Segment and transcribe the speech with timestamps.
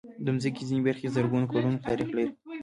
[0.23, 2.31] د مځکې ځینې برخې د زرګونو کلونو تاریخ لري.